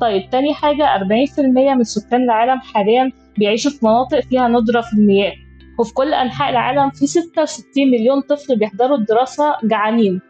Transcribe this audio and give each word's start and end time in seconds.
طيب 0.00 0.30
تاني 0.30 0.54
حاجة 0.54 0.96
40% 0.96 1.74
من 1.74 1.84
سكان 1.84 2.22
العالم 2.22 2.60
حاليا 2.60 3.12
بيعيشوا 3.38 3.70
في 3.70 3.86
مناطق 3.86 4.20
فيها 4.20 4.48
ندرة 4.48 4.80
في 4.80 4.92
المياه. 4.92 5.32
وفي 5.78 5.94
كل 5.94 6.14
أنحاء 6.14 6.50
العالم 6.50 6.90
في 6.90 7.06
66 7.06 7.90
مليون 7.90 8.20
طفل 8.20 8.58
بيحضروا 8.58 8.96
الدراسة 8.96 9.56
جعانين. 9.64 10.20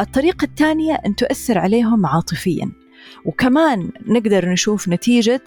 الطريقة 0.00 0.44
الثانية 0.44 0.94
أن 1.06 1.16
تؤثر 1.16 1.58
عليهم 1.58 2.06
عاطفياً. 2.06 2.72
وكمان 3.24 3.90
نقدر 4.06 4.48
نشوف 4.48 4.88
نتيجة 4.88 5.44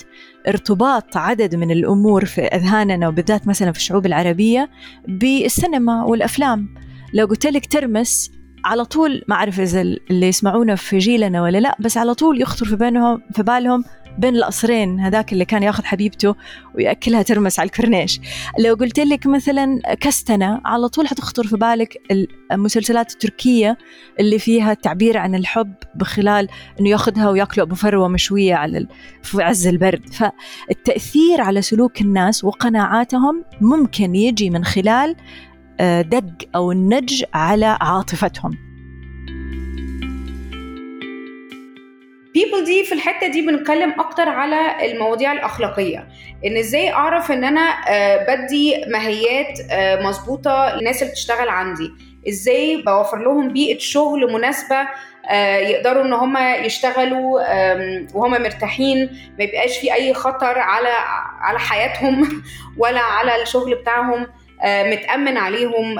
ارتباط 0.48 1.18
عدد 1.18 1.56
من 1.56 1.72
الأمور 1.72 2.26
في 2.26 2.42
أذهاننا 2.42 3.08
وبالذات 3.08 3.48
مثلا 3.48 3.72
في 3.72 3.78
الشعوب 3.78 4.06
العربية 4.06 4.70
بالسينما 5.08 6.04
والأفلام. 6.04 6.70
لو 7.16 7.26
قلت 7.26 7.46
لك 7.46 7.66
ترمس 7.66 8.32
على 8.66 8.86
طول 8.86 9.24
ما 9.28 9.36
أعرف 9.36 9.60
إذا 9.60 9.82
اللي 9.82 10.28
يسمعونا 10.28 10.76
في 10.76 10.98
جيلنا 10.98 11.42
ولا 11.44 11.58
لا 11.58 11.76
بس 11.80 11.98
على 11.98 12.14
طول 12.14 12.42
يخطر 12.42 12.66
في 12.66 12.76
بينهم 12.76 13.22
في 13.34 13.44
بالهم 13.44 13.84
بين 14.18 14.36
القصرين 14.36 15.00
هذاك 15.00 15.34
اللي 15.34 15.46
كان 15.46 15.64
ياخذ 15.64 15.84
حبيبته 15.84 16.36
ويأكلها 16.76 17.22
ترمس 17.22 17.60
على 17.60 17.68
الكورنيش. 17.68 18.20
لو 18.60 18.74
قلت 18.74 19.00
لك 19.00 19.28
مثلا 19.28 19.96
كستنة 20.00 20.62
على 20.66 20.88
طول 20.88 21.08
حتخطر 21.08 21.48
في 21.48 21.58
بالك 21.58 21.98
المسلسلات 22.52 23.12
التركية 23.12 23.78
اللي 24.20 24.40
فيها 24.40 24.74
تعبير 24.74 25.18
عن 25.18 25.36
الحب 25.36 25.74
بخلال 25.96 26.48
إنه 26.80 26.90
ياخذها 26.90 27.30
وياكلوا 27.30 27.66
أبو 27.66 27.76
فروة 27.76 28.08
مشويه 28.08 28.56
على 28.56 28.88
في 29.24 29.44
عز 29.44 29.68
البرد. 29.68 30.14
فالتأثير 30.14 31.42
على 31.42 31.62
سلوك 31.62 32.02
الناس 32.02 32.44
وقناعاتهم 32.44 33.44
ممكن 33.62 34.16
يجي 34.16 34.50
من 34.50 34.66
خلال 34.66 35.16
دق 36.02 36.50
أو 36.56 36.72
النج 36.72 37.24
على 37.34 37.78
عاطفتهم. 37.82 38.66
بيبل 42.36 42.66
دي 42.66 42.84
في 42.84 42.92
الحتة 42.92 43.28
دي 43.28 43.42
بنتكلم 43.42 43.94
أكتر 44.00 44.30
على 44.30 44.92
المواضيع 44.92 45.32
الأخلاقية. 45.32 46.08
إن 46.46 46.58
إزاي 46.58 46.94
أعرف 46.94 47.32
إن 47.32 47.44
أنا 47.44 47.62
آه، 47.90 48.36
بدي 48.36 48.86
ماهيات 48.88 49.60
آه، 49.72 50.04
مظبوطة 50.04 50.76
للناس 50.76 51.02
اللي 51.02 51.12
بتشتغل 51.12 51.50
عندي؟ 51.50 51.92
إزاي 52.30 52.84
بوفر 52.86 53.18
لهم 53.18 53.54
بيئة 53.54 53.80
شغل 53.80 54.34
مناسبة 54.34 54.88
آه، 55.30 55.58
يقدروا 55.58 56.04
إن 56.04 56.14
هم 56.14 56.38
يشتغلوا 56.38 57.40
وهم 58.14 58.32
مرتاحين 58.32 59.10
ما 59.38 59.44
يبقاش 59.44 59.78
في 59.78 59.94
أي 59.94 60.14
خطر 60.14 60.60
على 60.60 60.94
على 61.40 61.60
حياتهم 61.60 62.44
ولا 62.82 63.02
على 63.02 63.42
الشغل 63.42 63.76
بتاعهم؟ 63.76 64.28
متأمن 64.66 65.38
عليهم 65.38 65.96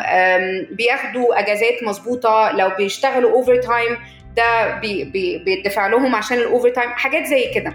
بياخدوا 0.76 1.40
اجازات 1.40 1.84
مظبوطه 1.84 2.52
لو 2.52 2.70
بيشتغلوا 2.78 3.32
overtime 3.32 3.98
ده 4.38 4.80
بي 4.80 5.04
بي 5.04 5.38
بيدفع 5.38 5.88
لهم 5.88 6.16
عشان 6.16 6.38
ال 6.38 6.70
overtime 6.70 6.90
حاجات 6.90 7.26
زي 7.26 7.52
كده 7.56 7.74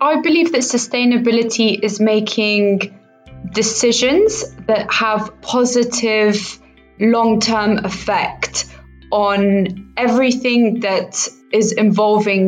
I 0.00 0.14
believe 0.26 0.52
that 0.52 0.62
sustainability 0.76 1.70
is 1.88 1.94
making 2.00 2.64
decisions 3.60 4.32
that 4.68 4.84
have 5.02 5.22
positive 5.42 6.38
long-term 7.00 7.78
effect 7.90 8.54
on 9.10 9.40
everything 9.96 10.80
that 10.80 11.12
is 11.52 11.72
involving 11.72 12.46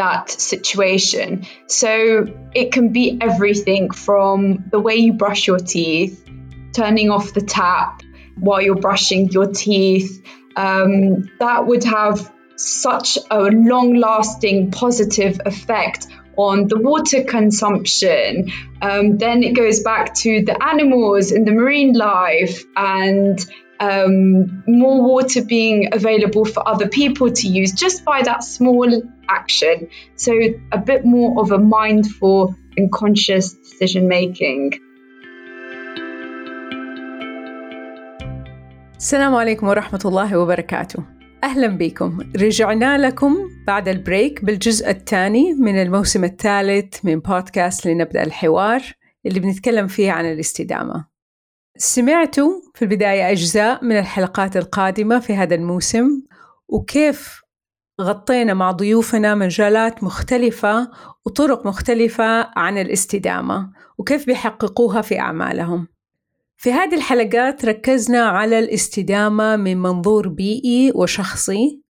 that 0.00 0.30
situation. 0.30 1.46
So 1.66 2.24
it 2.54 2.72
can 2.72 2.90
be 2.90 3.18
everything 3.20 3.90
from 3.90 4.64
the 4.70 4.80
way 4.80 4.96
you 4.96 5.12
brush 5.12 5.46
your 5.46 5.58
teeth, 5.58 6.24
turning 6.72 7.10
off 7.10 7.34
the 7.34 7.42
tap, 7.42 8.02
while 8.36 8.62
you're 8.62 8.84
brushing 8.88 9.28
your 9.28 9.48
teeth. 9.52 10.24
Um, 10.56 11.28
that 11.38 11.66
would 11.66 11.84
have 11.84 12.32
such 12.56 13.18
a 13.30 13.40
long 13.42 13.94
lasting 13.94 14.70
positive 14.70 15.38
effect 15.44 16.06
on 16.36 16.66
the 16.68 16.78
water 16.78 17.22
consumption. 17.24 18.50
Um, 18.80 19.18
then 19.18 19.42
it 19.42 19.54
goes 19.54 19.82
back 19.82 20.14
to 20.24 20.42
the 20.42 20.56
animals 20.62 21.30
and 21.30 21.46
the 21.46 21.52
marine 21.52 21.92
life 21.92 22.64
and 22.74 23.38
um, 23.80 24.62
more 24.66 25.02
water 25.02 25.42
being 25.42 25.88
available 25.92 26.44
for 26.44 26.62
other 26.68 26.88
people 26.88 27.32
to 27.32 27.48
use 27.48 27.72
just 27.72 28.04
by 28.04 28.22
that 28.22 28.44
small 28.44 28.88
action. 29.28 29.88
So, 30.16 30.32
a 30.72 30.78
bit 30.78 31.04
more 31.04 31.40
of 31.42 31.50
a 31.50 31.58
mindful 31.58 32.54
and 32.76 32.92
conscious 32.92 33.54
decision 33.54 34.08
making. 34.08 34.80
السلام 39.00 39.34
عليكم 39.34 39.68
ورحمة 39.68 40.00
الله 40.04 40.38
وبركاته 40.38 41.04
أهلا 41.44 41.66
بكم 41.66 42.18
رجعنا 42.36 42.98
لكم 42.98 43.36
بعد 43.66 43.88
البريك 43.88 44.44
بالجزء 44.44 44.90
الثاني 44.90 45.54
من 45.54 45.82
الموسم 45.82 46.24
الثالث 46.24 47.04
من 47.04 47.20
بودكاست 47.20 47.86
لنبدأ 47.86 48.22
الحوار 48.22 48.82
اللي 49.26 49.40
بنتكلم 49.40 49.86
فيه 49.86 50.12
عن 50.12 50.26
الاستدامة 50.26 51.09
سمعتوا 51.76 52.60
في 52.74 52.82
البداية 52.82 53.30
أجزاء 53.30 53.84
من 53.84 53.98
الحلقات 53.98 54.56
القادمة 54.56 55.18
في 55.18 55.34
هذا 55.34 55.54
الموسم 55.54 56.22
وكيف 56.68 57.40
غطينا 58.00 58.54
مع 58.54 58.70
ضيوفنا 58.70 59.34
مجالات 59.34 60.04
مختلفة 60.04 60.90
وطرق 61.26 61.66
مختلفة 61.66 62.50
عن 62.56 62.78
الاستدامة 62.78 63.72
وكيف 63.98 64.26
بيحققوها 64.26 65.02
في 65.02 65.20
أعمالهم. 65.20 65.88
في 66.56 66.72
هذه 66.72 66.94
الحلقات 66.94 67.64
ركزنا 67.64 68.22
على 68.22 68.58
الاستدامة 68.58 69.56
من 69.56 69.76
منظور 69.82 70.28
بيئي 70.28 70.92
وشخصي 70.94 71.82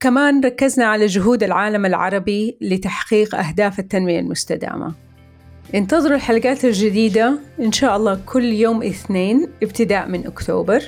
كمان 0.00 0.44
ركزنا 0.44 0.86
على 0.86 1.06
جهود 1.06 1.42
العالم 1.42 1.86
العربي 1.86 2.58
لتحقيق 2.60 3.34
أهداف 3.34 3.78
التنمية 3.78 4.20
المستدامة. 4.20 4.94
انتظروا 5.74 6.16
الحلقات 6.16 6.64
الجديدة 6.64 7.38
إن 7.60 7.72
شاء 7.72 7.96
الله 7.96 8.20
كل 8.26 8.44
يوم 8.44 8.82
اثنين 8.82 9.48
ابتداء 9.62 10.08
من 10.08 10.26
أكتوبر. 10.26 10.82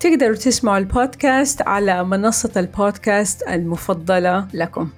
تقدروا 0.00 0.36
تسمعوا 0.36 0.78
البودكاست 0.78 1.62
على 1.62 2.04
منصة 2.04 2.50
البودكاست 2.56 3.42
المفضلة 3.42 4.46
لكم. 4.54 4.88